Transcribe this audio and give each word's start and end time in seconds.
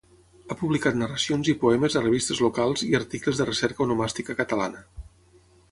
Ha 0.53 0.55
publicat 0.61 0.95
narracions 1.01 1.51
i 1.53 1.55
poemes 1.65 1.97
a 1.99 2.03
revistes 2.05 2.41
locals 2.47 2.85
i 2.89 2.91
articles 3.03 3.41
de 3.43 3.49
recerca 3.53 3.87
onomàstica 3.89 4.39
catalana. 4.43 4.85